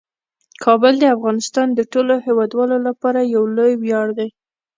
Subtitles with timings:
[0.63, 4.29] کابل د افغانستان د ټولو هیوادوالو لپاره یو لوی ویاړ دی.